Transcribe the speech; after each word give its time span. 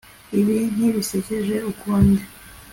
Ibi 0.39 0.57
ntibisekeje 0.75 1.55
ukundi 1.71 2.21